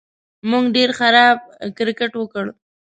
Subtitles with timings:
[0.49, 1.37] موږ ډېر خراب
[1.77, 2.45] کرېکټ وکړ